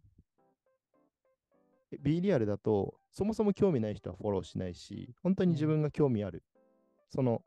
[1.92, 6.44] え B リアルだと、そもそも興味ない人はフォローしないし、本当に自分が興味ある、
[7.10, 7.42] その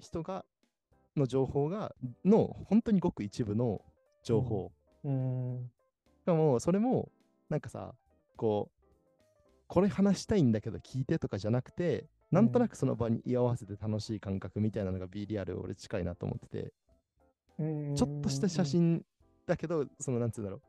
[0.00, 0.44] 人が、
[1.16, 3.80] の情報が、の、本当にごく一部の
[4.22, 4.72] 情報。
[5.04, 5.70] うん。
[6.22, 7.10] しかも、それも、
[7.48, 7.60] なん。
[7.60, 7.94] かさ、
[8.36, 8.80] こう、
[9.66, 10.52] これ話したいん。
[10.52, 12.50] だけど聞いてとかじゃなくて、なん。
[12.50, 16.72] となくその場に居合わせて楽しい感覚みたいなのが B リアル俺近いなと思ってて、
[17.58, 17.94] うん。
[17.94, 19.04] ちょっとした写真
[19.46, 20.30] だけど、そのなん。
[20.30, 20.44] つうん。
[20.44, 20.62] だろう。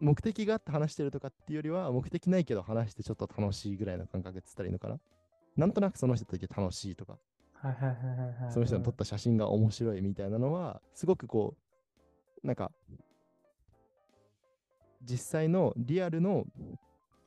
[0.00, 5.00] 目的があって話してるとかっていうよりは、目的ないけど話してちょっと楽しいぐらいの感覚って言ったらいいのかな。
[5.56, 5.72] なん。
[5.72, 7.18] となくその人といて楽しいとか、
[8.50, 11.67] その人の撮った写真が面白いみたいなのは、すごくこう、
[12.42, 12.70] なんか、
[15.02, 16.44] 実際のリアルの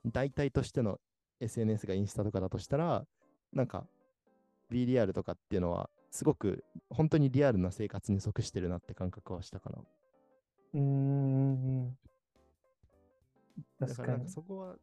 [0.05, 0.99] 代替としての
[1.39, 3.05] SNS がインスタとかだとしたら、
[3.53, 3.85] なんか
[4.69, 9.79] B リアルとかっていうのは、すごく本当にリアルな生活に即してるなって感覚はしたかな。
[10.73, 11.97] うんうんうん。
[13.79, 14.31] 確かにだからなんか。
[14.31, 14.75] そこは、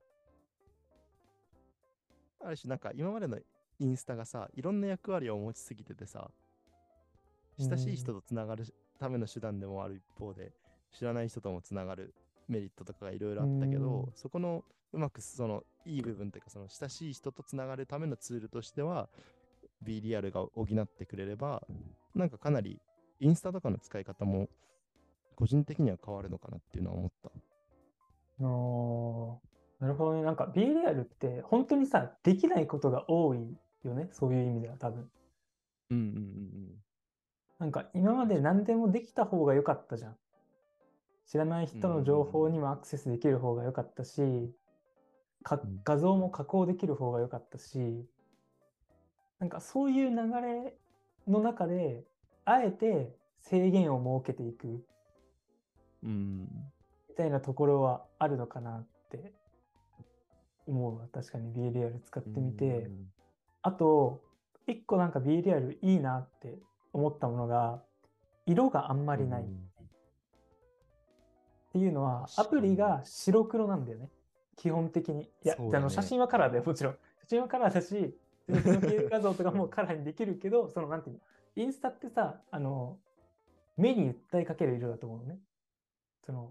[2.41, 3.38] ある種なんか今までの
[3.79, 6.31] インスタがさ、いろんな役割を持ちすぎててさ、
[7.59, 8.64] 親しい人とつながる
[8.99, 10.53] ための手段でもある一方で、
[10.93, 12.15] 知らない人ともつながる
[12.49, 19.09] メリットとかがいろいろあったけど、うんそこのうまくそのいい部分というか、その親しい人とつながるためのツールとしては、
[19.83, 21.63] B リアルが補ってくれれば、
[22.15, 22.81] なんかかなり
[23.21, 24.49] インスタとかの使い方も
[25.37, 27.31] 個人的には変わるのかなっていうのは思った。
[28.41, 29.49] あー
[29.81, 30.23] なるほどね。
[30.23, 34.09] なんか B リアルって本当にさ、できないことが多いよね。
[34.13, 35.11] そういう意味では多分。
[35.91, 36.83] うんうんうん
[37.59, 40.16] なんか今まで何でもできた方が良かったじゃん。
[41.27, 44.23] 知らない人の情報にもアクセスできる方が良かったし、
[45.42, 48.07] かうん画像も加工できる方が良かったし、
[49.40, 50.75] なんかそういう流れ
[51.27, 52.05] の中で、
[52.44, 54.85] あえて制限を設けていく
[56.03, 56.11] うん。
[56.11, 56.73] うん。
[57.09, 59.33] みたいなところはあるのかなって
[60.66, 61.07] 思うわ。
[61.12, 62.90] 確かに B リアル使ってみて。
[63.62, 64.23] あと、
[64.66, 66.59] 一個なんか B リアルいいなって
[66.99, 67.83] 思ったものが、
[68.47, 69.43] 色があんまりない。
[69.43, 69.47] っ
[71.73, 74.09] ていうのは、アプリが白黒なんだよね。
[74.57, 75.23] 基本的に。
[75.23, 76.93] いや、ねあの写真はカラーでもちろん。
[77.21, 78.17] 写真はカラーだし、
[79.11, 81.21] 画像とかもカラーにできるけど、そのなんていうの、
[81.57, 82.99] インスタってさ、あの、
[83.77, 85.39] 目に訴えかける色だと思うのね。
[86.25, 86.51] その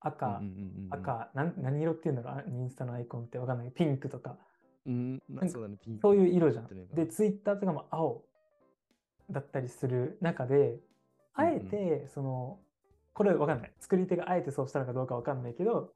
[0.00, 0.48] 赤、うんうんうん
[0.86, 0.88] うん。
[0.90, 3.70] 赤、なん何色っていうんだろう、あインスタのアイコンってわかんない。
[3.70, 4.36] ピンクとか、
[4.86, 6.94] うん、なかなんそうだね、いう色じゃん。
[6.94, 8.22] で、ツイッターとかも青
[9.32, 10.78] だったりする中で、
[11.34, 12.58] あえて、その、
[13.12, 13.72] これわかんない。
[13.80, 15.92] 作り手があえてそうしたのかどうかわかんないけど、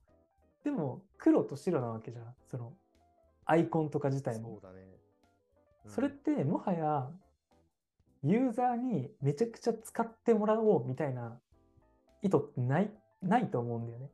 [0.65, 2.35] でも黒と白なわけじゃん。
[2.47, 2.73] その、
[3.45, 4.51] アイコンとか自体も。
[4.51, 4.83] そうだね。
[5.85, 7.11] うんそれってもはや
[8.23, 11.39] ユーザーにめちゃくちゃ使ってもらおうみたいな
[12.23, 14.11] 意図ってないないと思うんだよね。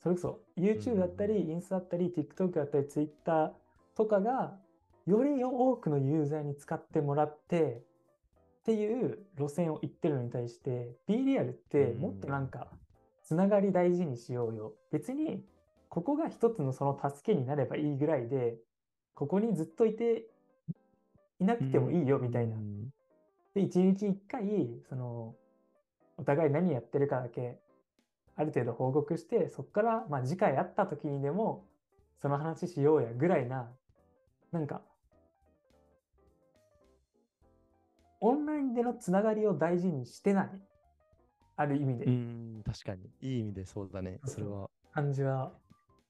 [0.00, 3.52] それこそ YouTube だったり、インスタだったり、TikTok だったり、Twitter
[3.94, 4.58] とかが
[5.06, 7.82] より多くのユーザーに使ってもらって
[8.62, 12.68] っていう路線を行ってるのに対して B リアルってもっとなんか
[13.24, 14.72] つながり大事にしようよ。
[14.92, 15.44] 別に
[15.88, 18.56] ここが一つのその助けになればいいぐらいで
[19.14, 20.26] ここにずっといて
[21.40, 22.58] いなくてもいいよみたいなう。
[22.60, 22.92] ん
[23.54, 25.34] で、一日一回、その、
[26.16, 27.58] お互い何やってるかだけ、
[28.36, 31.66] ある程度報告して、そこから、まあ次回会った時にでも、
[32.20, 33.70] その話しようやぐらいな、
[34.52, 34.82] なんか、
[38.22, 40.50] オンラインでのつながりを大事にしてない。
[41.56, 43.10] ある意味でう、ん、確かに。
[43.20, 44.20] いい意味でそうだね。
[44.24, 44.70] それは。
[44.92, 45.52] 感じは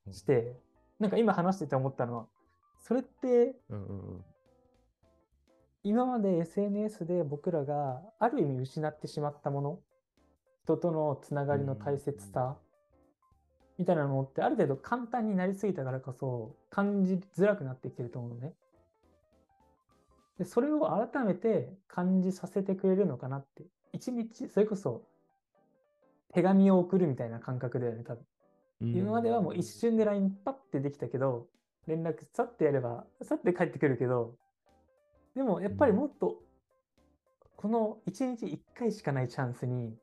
[0.06, 0.56] うんして、
[0.98, 2.26] なんか今話してて思ったのは、
[2.80, 4.24] それってうんうんうん。
[5.84, 9.80] 今まで SNS で僕らがある意味失ってしまったもの
[10.62, 12.56] 人とのつながりの大切さ
[13.78, 18.52] みたいなのってある程度簡単になりすぎたからこそ感じづらくなってきてると思うのね。
[20.38, 23.64] でそれを改めて感じさせてくれるのかなって。
[23.92, 25.02] 一日それこそ
[26.32, 28.24] 手紙を送るみたいな感覚だよね多分。
[28.80, 31.46] 今まではもう一瞬で LINE パッてできたけど、
[31.86, 34.34] 連絡さってやれば、さって帰ってくるけど、
[35.36, 36.42] でもやっぱりもっと、
[37.56, 39.94] この一日一回しかないチャンスに、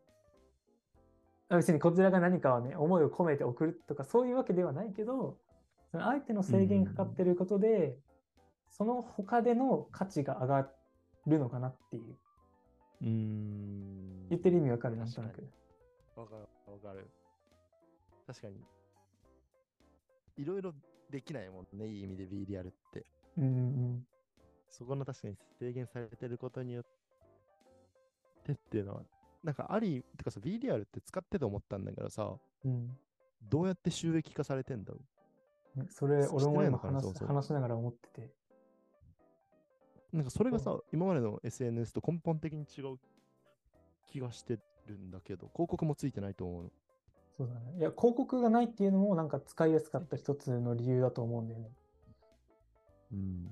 [1.49, 5.37] あ別にこちらが何かはね、思いを込めて送るとかそういうわけではないけど、
[5.91, 7.97] 相手の制限かかってることで、
[8.69, 10.69] その他での価値が上が
[11.27, 12.17] るのかなっていう。
[13.01, 14.29] うーん。
[14.29, 15.47] 言ってる意味わかるなんとなく。
[16.15, 17.09] わかる、わかる。
[18.27, 18.55] 確かに。
[20.37, 20.73] いろいろ
[21.09, 23.05] できないもんね、いい意味で B リアルって。
[23.37, 24.05] うんうん
[24.69, 26.85] そこの確かに制限されてることによっ
[28.43, 29.01] てっていうのは、
[29.43, 32.95] なんかあり、てかさ、B リアルって使ってて思ったんだけどさ、うん。
[33.49, 34.99] どうやって収益化されてんだろ
[35.77, 38.29] うん、それ、俺も今話しながら思ってて。
[40.13, 42.97] うなんかそれがさ、今までの SNS と根本的に違う
[44.11, 46.69] 気がしてるんだけど、広告もついてないと思うの。
[47.37, 47.77] そうだね。
[47.77, 51.69] いや、広告がないっていうのもなんか使いやすかった一つの理由だと思うんだよね。
[53.13, 53.47] うん。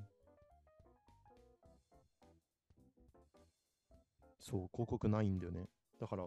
[4.39, 5.65] そう、広告ないんだよね。
[5.99, 6.23] だから、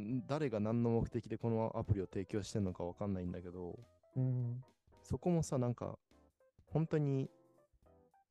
[0.00, 3.78] ん誰が何の目的でこのアプリを提供してんのかわかんないんだけど、
[4.16, 4.62] うん。
[5.02, 5.98] そこもさ、なんか、
[6.74, 7.30] 本当に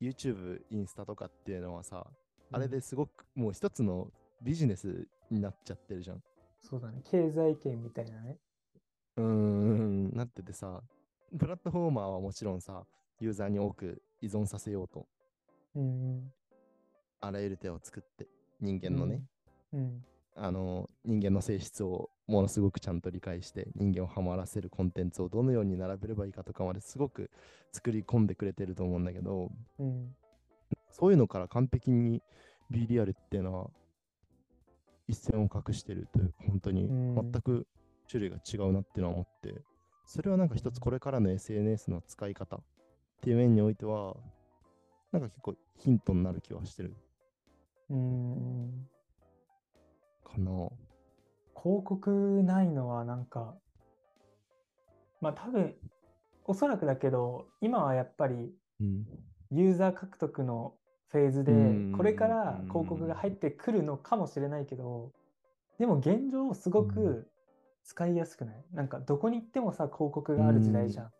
[0.02, 2.06] YouTube、インスタとかっていうのはさ、
[2.52, 6.22] あれですごくもう一つのビジネスになっちゃってるじゃん。
[6.60, 7.00] そうだね。
[7.04, 8.36] 経済圏みたいなね。
[9.16, 10.82] うーん、なっててさ、
[11.38, 12.84] プラットフォーマーはもちろんさ、
[13.18, 15.06] ユーザーに多く依存させようと、
[15.74, 16.30] うん。
[17.22, 18.28] あらゆる手を作って、
[18.60, 19.22] 人間のね、
[19.72, 20.04] うん。
[20.36, 27.30] あの、人間の性質をものすごくちゃんと理解して、人間をハマらせるコンテンツをどのように並べればいいかとかまですごく
[27.72, 30.14] 作り込んでくれてると思うんだけど、うん。
[30.90, 32.22] そういうのから完璧に
[32.70, 33.70] B リアルっていうのは
[35.08, 37.66] 一線を画してるというか、本当にうん全く
[38.08, 39.62] 種類が違うなっていうのは思って、
[40.06, 42.60] それはなんか一つこれからの SNS の使い方っ
[43.20, 44.16] ていう面においては、
[45.12, 46.96] なんか結構ヒントになる気はしてる
[47.90, 48.88] うん。
[50.24, 50.50] かな。
[51.62, 53.54] 広告ないのはなんか、
[55.20, 55.74] まあ多分、
[56.46, 59.06] おそらくだけど、今はやっぱりうん。
[59.50, 60.74] ユーザー獲得の
[61.08, 61.56] フェーズでう
[61.90, 65.12] ん、これから広告が入ってくるのかもしれないけど、
[65.78, 67.28] でも現状すごうく
[67.84, 68.64] 使いやすくない？
[68.72, 71.10] なんかどこに行ってもさ、広告がある時代じゃん。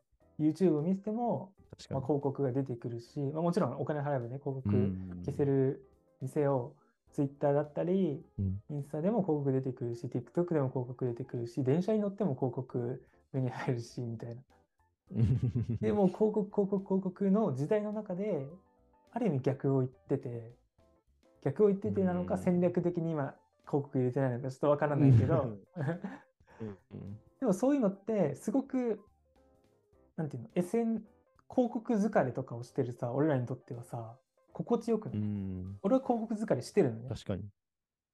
[0.41, 1.53] YouTube を見てても、
[1.91, 2.01] まあ。
[2.01, 5.89] 広告が出てくるし、まあ、もちろんお金払えばね、広告うん消せる
[6.21, 6.75] 店を
[7.15, 8.61] Twitter だったり、うん。
[8.71, 14.43] インスタでも広告出てくるし、TikTok でも広告出てくるし、電車に乗っても広告目に入るし、みたいな。
[15.81, 18.49] でもう広告、広告、広告の時代の中で、
[19.13, 20.53] ある意味逆を言ってて、
[21.43, 22.41] 逆を言っててなのか、うん。
[22.41, 23.35] 戦略的に今、
[23.67, 25.59] 広告入れてないのか、ちょっとわからないけど、
[27.41, 29.01] でもそういうのって、すごく、
[30.17, 31.03] なんていうの、SN、
[31.51, 34.17] 広告疲れとかをしてるさ、俺らにとってはさ、
[34.55, 35.79] 心地よくうない、ん。
[35.83, 37.43] 俺は広告疲れしてるのね、確かに。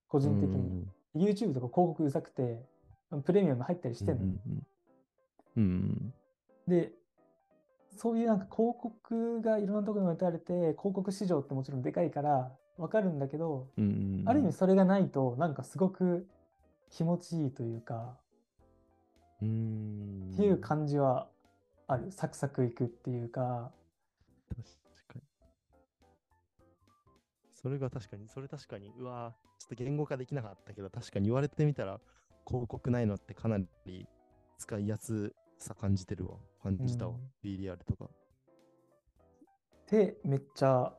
[0.08, 0.56] 個人的に。
[0.56, 2.64] うん YouTube とか広告うざくて、
[3.24, 4.40] プレミアム入ったりしてんの、うん
[5.56, 6.14] うんうん。
[6.68, 6.92] で、
[7.96, 13.66] そういうなんか広告がいろんなところに打たれて、広告市場ってもちろんでかいからわかるんだけど。
[14.26, 16.28] ある意味それがないと、なんかすごく
[16.90, 18.16] 気持ちいいというか、
[19.42, 20.30] うん。
[20.34, 21.26] っていう感じは
[21.88, 22.12] ある。
[22.12, 23.72] サクサクいくっていうか。
[27.62, 32.00] それが確かに、それ確かに、うわーちょっと言語化できなかったけど、確かに言われてみたら、
[32.46, 34.08] 広告ないのってかなり
[34.58, 36.36] 使いやすさ感じてるわ。
[36.62, 37.14] 感じたわ。
[37.14, 38.06] うん B リアルとか。
[38.06, 38.08] っ
[39.86, 40.94] てめっちゃ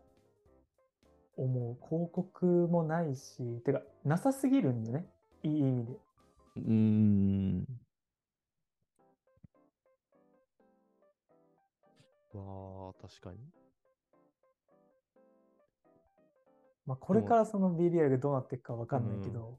[1.38, 1.78] 思う。
[1.88, 5.06] 広告もないし、てか、なさすぎるんだよね。
[5.44, 5.94] いい意味で。
[6.58, 7.66] うーん。
[12.34, 13.61] わあ、確かに。
[16.86, 19.58] まあ、これからその B リアルがどうなっていくかわかんないけど、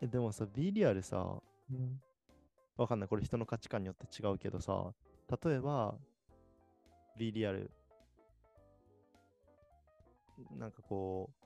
[0.00, 2.00] え、でもさ、B リアルさ、うん。
[2.76, 3.08] わかんない。
[3.08, 4.92] これ人の価値観によって違うけどさ、
[5.44, 5.94] 例えば、
[7.16, 7.70] B リアル、
[10.58, 11.44] なんかこう、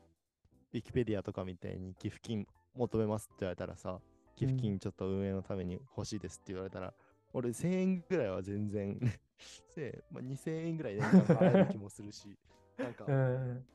[0.73, 4.01] ウィキペディアとかみたいに寄付金求めますって言われたらさ、
[4.35, 6.95] 寄付金ちょっと運営のために欲しいですって言われたら、
[7.33, 8.99] 俺1000円ぐらいは全然、
[9.75, 12.37] せまあ、2000円ぐらい年間払える気もするし、
[12.79, 13.67] なんか、うん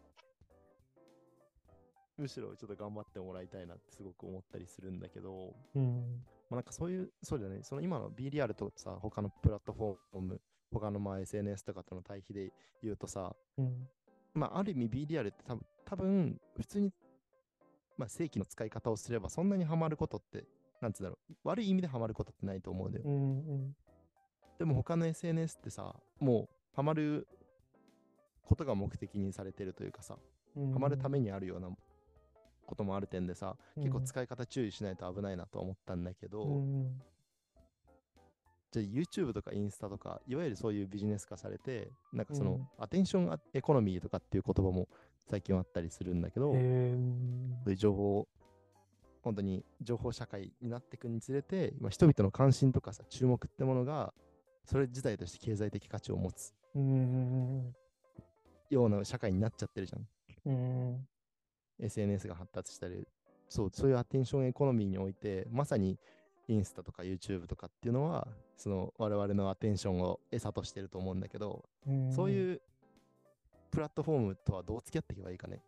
[2.18, 6.24] むしろちょっと頑張ってもらいたいなってすごく思ったりするんだけど、うん。
[6.50, 12.52] まあ、なんかそういう、そうだよね、その今の B リアルとさ、他のプラットフォーム、他のまあ SNS とかとの対比で
[12.84, 13.88] 言うとさ、うん。
[14.34, 16.92] まあある意味 B リアルって多分、多分普通に、
[17.98, 20.46] まあ正規の使い方をすればそんなにハマることって、
[20.82, 23.06] なんつうんだろう、悪い意味でハマることってないと思うんだよ。
[23.06, 23.18] うんう
[23.54, 23.76] ん。
[24.60, 27.28] でも他の SNS ってさ、もうハマる
[28.46, 30.18] ことが目的にされてるというかさ、
[30.56, 30.72] うん。
[30.74, 31.70] ハマるためにあるような
[32.74, 37.02] こともある点でさ、結構うん使い方注意しないと危ないなとは思ったんだけど、うん
[38.72, 42.68] じゃあ YouTube とかインスタとか、いわゆるそういうビジネス化されて、なんかその、うん。
[42.80, 44.88] アテンションエコノミーとかっていう言葉も
[45.30, 48.28] 最近はあったりするんだけど、へそうーいう情報、
[49.22, 54.12] 本当に情報社会になっていくにつれて、まあ、人々の関心とかさ、注目ってものが、
[54.66, 56.56] それ自体として経済的価値を持つ
[58.72, 60.08] ような社会になっちゃってるじゃん
[60.46, 61.08] うん
[61.80, 63.08] SNS が発達したり、
[63.50, 66.00] そう、そういうアテンションエコノミーにおいて、まさに
[66.48, 72.62] インスタとか YouTube とかっていうのは、その我々のアテンションを餌としてると思うんだけど、うんそういう
[73.72, 75.64] プラットフォームとはどう付き合っていけばいいかね？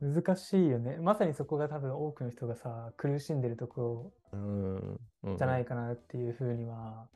[0.00, 0.98] 難しいよね。
[0.98, 5.00] まさにそこが多分多くの人がさ、苦しんでるとこうん。
[5.22, 7.08] ろじゃないかなっていうふうには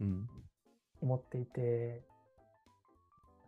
[0.00, 0.28] うん。
[1.00, 2.02] 思っていて、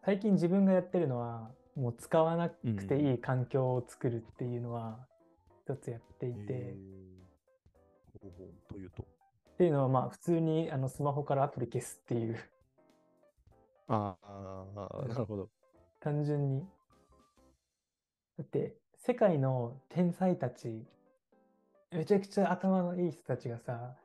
[0.07, 5.01] 最近自分がやってるのは、もう使わなくていい環境を作るっていうのは
[5.65, 9.03] 一つやっていて、えーほうほうというと？
[9.03, 12.39] っていうのはまあ普通にあのスマホからアプリ消すっていう
[13.89, 15.49] ああああ、なるほど。
[15.99, 16.61] 単純に。
[18.39, 20.87] だって世界の天才たち、
[21.91, 23.97] めちゃくちゃ頭のいい人たちがさ、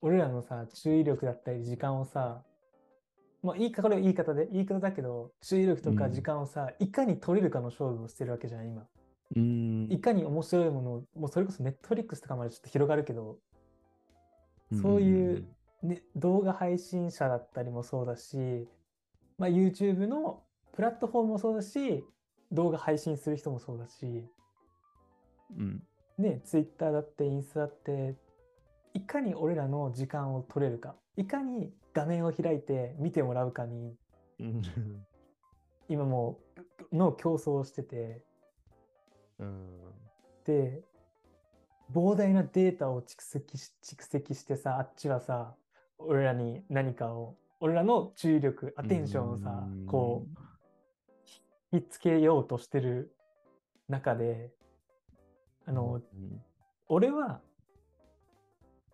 [0.00, 2.44] 俺らのさ、注意力だったり時間をさ、
[3.42, 8.82] まあいいか、これは言い方で、言い方だけど、注意力とかうん時間をさ、いかに取れるかの勝負をしてるわけじゃん、今。
[8.82, 9.40] うー
[9.88, 9.92] ん。
[9.92, 13.38] いかに面白いものを、もうそれこそネットフリックスとかまでちょっと広がるけど、
[14.72, 15.48] そういう
[15.82, 18.68] ね、動画配信者だったりもそうだし、
[19.38, 22.04] まあ、YouTube のプラットフォームもそうだし、
[22.52, 24.28] 動画配信する人もそうだし、
[25.56, 25.82] うん。
[26.18, 28.16] ね、Twitter だってインスタだって、
[28.92, 33.94] いかに俺らの時間を取れるか、いかに画面を開いて見てもらうかに、
[34.40, 34.62] うん。
[35.88, 36.38] 今も
[36.92, 38.22] うの競争をしてて、
[39.38, 39.68] うん。
[40.44, 40.82] で、
[41.92, 45.54] 膨大なデータを蓄積し蓄積してさ、あっちはさ、
[45.98, 53.14] 俺らに何かを、俺らの注意力、アテンションをさ、こう、引きつけようとしてる
[53.88, 54.50] 中で、
[55.66, 56.42] あうん、の、うん
[56.92, 57.40] 俺は、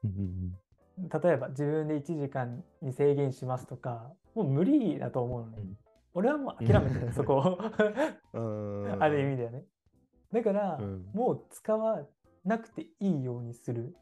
[0.04, 0.58] うん
[0.98, 5.56] 例えば自分で1時間に制限しますとか、もう無理だと思うのね。
[5.58, 5.76] うん
[6.14, 7.58] 俺はもう諦めてる、 そこを。
[8.32, 8.96] うん。
[9.02, 9.66] ある意味ではね。
[10.32, 12.06] だから、うんもう使わ
[12.42, 13.94] なくていいようにする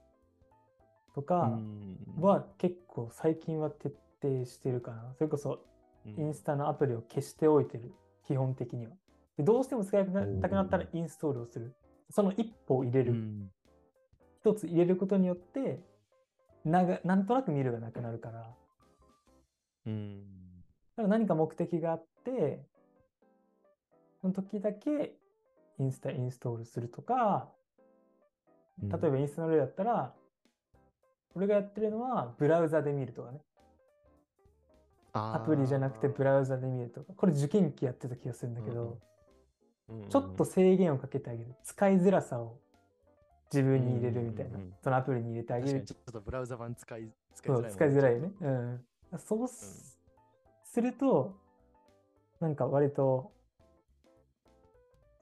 [1.13, 5.13] とうかん、は結構最近は徹底してるかな。
[5.15, 5.59] それこそ
[6.07, 7.93] うんインスタのアプリを消しておいてる、
[8.23, 8.93] 基本的には。
[9.37, 11.75] でどうしても使いたくなったらインストールをする。
[12.11, 13.13] その一歩を入れる。
[13.13, 13.51] うん
[14.39, 15.81] 一つ入れることによって、
[16.65, 18.55] ながなんとなく見るがなくなるから。
[19.87, 20.23] うん。
[20.97, 22.65] だから何か目的があって、
[24.21, 25.17] その時だけ
[25.79, 27.49] インスタインストールするとか、
[28.83, 30.15] 例えばインスタの例だったら、
[31.35, 33.41] 俺がやってるのはブラウザで見るとかね。
[35.13, 37.13] アプリじゃなくてブラウザで見るとか。
[37.15, 41.55] これ受験期やってた気がするんだけど、うんちょっと制限をかけてあげる。
[41.63, 42.59] 使いづらさを
[43.53, 44.75] 自分に入れるみたいなうんうんうん。
[44.83, 45.85] そのアプリに入れてあげる。
[45.85, 48.33] ちょっとブラウザ版使い使いづらいね使いづらいよね。
[48.41, 48.85] うん。
[49.19, 49.99] そうす,、
[50.65, 51.37] すると、
[52.41, 53.33] なんか割と、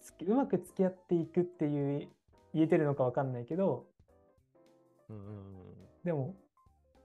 [0.00, 2.08] つきうまく付き合っていくっていう
[2.54, 3.86] 言えてるのかわかんないけど、
[5.08, 5.42] うんうんうん
[6.04, 6.34] でも、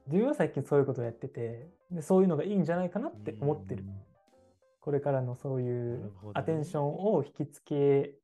[0.07, 3.84] 自分は最近そういうことをやってて、でそういうのがいいんじゃないかなって思ってる。
[4.82, 8.15] これからのそういなうアテンションを引きつけ、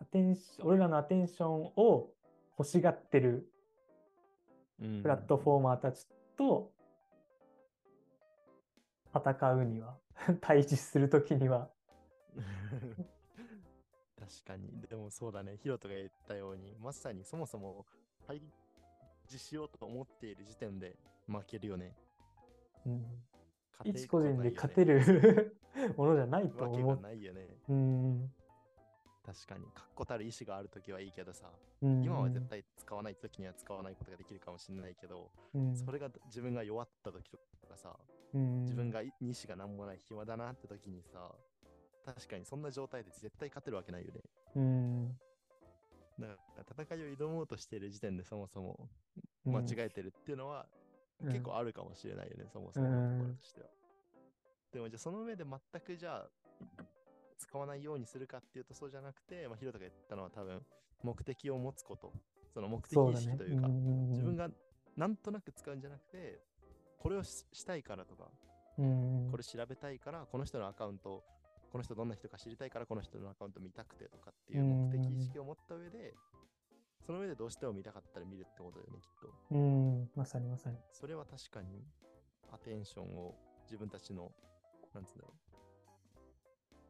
[0.00, 2.10] アテンシ俺らのアテンションを
[2.58, 3.50] 欲しがってる
[4.80, 6.72] うんプラットフォーマーたちと
[9.14, 9.98] 戦うには、
[10.40, 11.70] 対峙するときには、
[14.18, 14.80] 確かに。
[14.88, 15.56] でもそうだね。
[15.56, 17.84] ヒロトが言ったように、まさにそもそも
[18.26, 18.40] 対
[19.28, 20.96] 峙しようと思っている時点で
[21.26, 21.94] 負けるよね。
[22.86, 23.04] うん、
[23.84, 25.56] 一個人で勝てるる
[25.96, 26.96] ものじゃないとわけ思う。
[26.96, 27.58] がないよね。
[27.68, 28.32] うん
[29.32, 29.64] 確かに。
[29.74, 31.46] 確固たる意志があるときはいいけどさ、
[31.82, 37.96] うん今は絶対使わないときには使わないことができるかもしれないけど、うんそれが自分が弱ったときとかさ、
[38.34, 41.30] うん自分が意志が何もない暇だなってときにさ、
[42.04, 44.20] 確かにそんな状態で絶対勝てるわけないよね。
[44.56, 45.08] うん
[46.18, 46.34] だか
[46.78, 48.90] ら戦いを挑もうとしている時点でそもそも
[49.46, 50.66] うん間違えてるっていうのは
[51.22, 53.68] うん結構あるかもしれないよね、そもそものところとしては。
[54.72, 56.28] でもじゃあその上で全くじゃあ
[57.40, 60.60] 使わないようにするかっていうとそうじゃなくて、まあ、ヒロトが言ったのは多分
[61.02, 62.12] 目的を持つこと、
[62.52, 64.50] その目的意識というか、ん自分が
[64.96, 66.38] なんとなく使うんじゃなくて、
[66.98, 68.28] これをししたいからとか、
[68.78, 71.24] うんこれ調べたいから、この人のアカウント、
[71.72, 76.14] この人どんな人か知りたいから、この人のアカウント見たくてとかっていう目的意識を持った上で、
[77.06, 79.54] その上でどうしても見たかったら見るってことだよね、きっと。
[79.54, 80.76] うんまさにまさに。
[80.92, 81.82] それは確かに、
[82.52, 83.34] アテンションを
[83.64, 84.30] 自分たちの、
[84.94, 85.49] なんつうんだろう。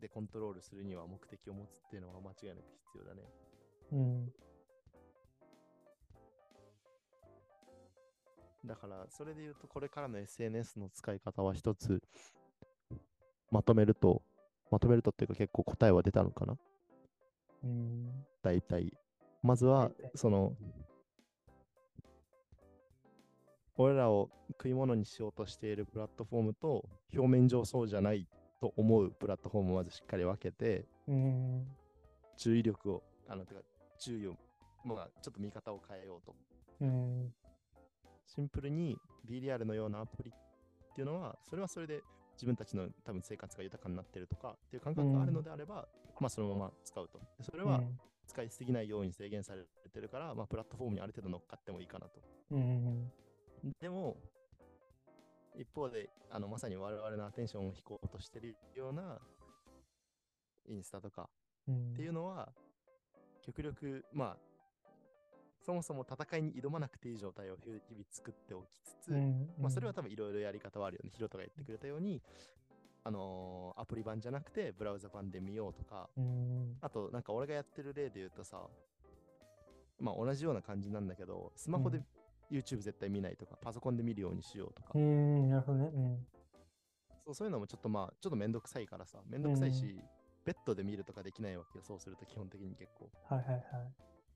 [0.00, 3.22] で、コントロールするには目的を持つっていうのは間違いなく必要だね。
[3.92, 4.32] うん
[8.64, 12.02] だから、それで言うと、これからの SNS の使い方は一つ、
[13.50, 14.22] まとめると、
[14.70, 16.56] まとめるとっていうか結構答えは出たのかな？
[17.64, 18.92] うん大体。
[19.42, 20.54] まずはその、
[23.76, 26.84] 俺らを食い物にしようとしているプラットフォームと、
[27.14, 28.28] 表面上そうじゃない
[28.60, 30.84] と思うプラットフォームをまずしっかり分けて、
[32.36, 33.60] 注意力を、あの、てか、
[33.98, 34.36] 注意を、
[34.84, 36.34] まあ、ちょっと見方を変えようと。
[36.80, 36.84] う
[38.26, 38.96] シンプルに
[39.28, 42.02] BDR のようなアプリっていうのは、それはそれで
[42.34, 45.88] 自分たちの多分生活が豊かになってるとかっていう感覚があるのであれば、
[46.20, 47.20] まあそのまま使うと。
[47.42, 47.82] それは
[48.26, 52.20] 使いすぎないように制限されてるから、まあプラットフォームにある程度乗っかってもいいかなと。
[53.80, 54.16] でも、
[55.56, 59.18] 一方で、あのまさに我々のアテンションを引こうとしてるような
[60.68, 61.28] インスタとか
[61.68, 61.92] うん。
[61.92, 62.52] っていうのは、
[63.42, 64.50] 極力、まあ、
[65.62, 71.10] そもそも戦いに挑まなくていい状態を日々作っておきつつ、うんまあ、それは多分いろいろやり方はあるよね。
[71.12, 72.22] ヒロトが言ってくれたように、
[73.04, 76.76] あのーアプリ版じゃなくてブラウザ版で見ようとか、うん。
[76.80, 78.62] あとなんか俺がやってる例で言うとさ、
[79.98, 82.04] まあ同じような感じなんだけど、スマホでうん
[82.50, 85.90] YouTube 絶対見ないとか、パソコンで見るようにしようとか、うんなるほどね。
[85.94, 86.26] うん
[87.22, 90.02] そうそういうのもちょっとまあ、ちょっとめんどくさいからさ、めんどくさいし、
[90.44, 93.10] ベッドで見るとかできないわけよ、そうすると基本的に結構。
[93.28, 93.64] はいはいはい。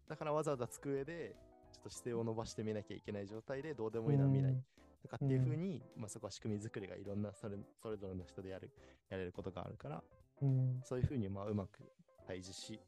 [0.07, 1.35] だからわざわざ机で、
[1.73, 4.63] ちょっと姿勢を伸ばして見なきゃいけない状態で、どうでもいいなら見ない。
[5.03, 8.71] とかっていう風に、まあそこは仕組み作りがいろんなそれそれぞれの人でやる、
[9.11, 10.03] やれることがあるから、
[10.43, 11.83] うんそういう風にまあうまく
[12.27, 12.81] 対峙し、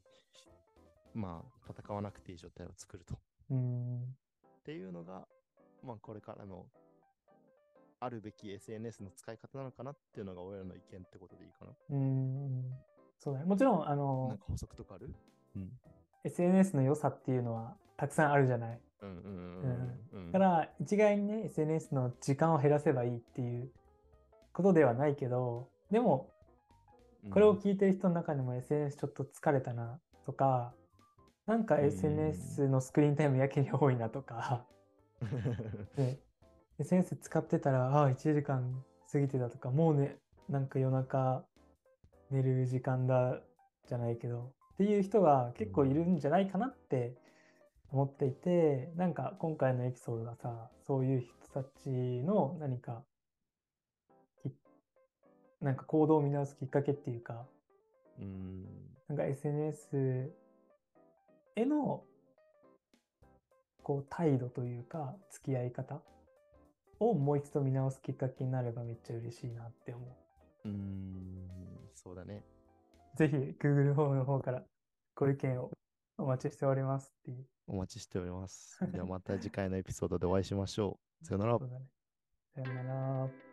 [1.13, 3.15] まあ戦わなくていい状態を作ると。
[3.51, 4.15] うん
[4.67, 5.25] っていうのが、
[5.81, 6.65] まあこれからの
[8.01, 11.71] あるべき SNS の使い方なのかなっていうのが俺らの意見ってことでいいかな。
[11.91, 12.63] うん
[13.17, 13.45] そうだね。
[13.45, 15.09] もちろん、あなんのか、補足とかある？
[15.55, 15.71] うん。
[16.25, 18.79] SNS の良さっていうのはたくさんあるじゃない。
[19.03, 19.15] うんうん
[20.11, 20.31] うんうん。
[20.33, 23.71] だから、一概にね、SNS の時間を減らせばいいっていう
[24.51, 26.29] ことではないけど、でも、
[27.23, 30.73] うんこれを聞いてる人の中にも SNS ちょっと疲れたなとか、
[31.47, 34.65] なんかうん SNS のスクリーンタイムやけに多いなとか、
[35.95, 36.19] で
[36.79, 40.17] SNS 使ってたら、ああ、1時間過ぎてたとか、もうね、
[40.49, 41.43] なんか夜中
[42.29, 43.41] 寝る時間だ
[43.87, 47.15] じゃないけど、っていう人が結構いるんじゃないかなって
[47.91, 53.03] 思っていて、なんか今回のエピソードがさ、そういう人たちの何か
[55.61, 57.45] なんか行動を見直すきっかけっていうか、
[58.19, 58.65] うーん。
[59.07, 60.31] なんか SNS
[61.57, 62.03] への
[63.81, 66.01] こう態度というか付き合い方
[66.99, 70.05] をもう一度見直すきっかけになればめっちゃ嬉しいなって思
[70.65, 71.47] うーん。
[71.95, 72.43] そうだね。
[73.15, 73.17] う。
[73.17, 74.63] ぜひ Google フォームの方から
[75.15, 75.71] ご意見を
[76.17, 77.45] お待ちしておりますっていう。
[77.67, 78.79] お待ちしております。
[78.91, 81.25] ではまた次回のエピソードでお会いしましょう。
[81.25, 81.57] さよなら。
[81.57, 81.65] さ
[82.61, 83.46] よなら。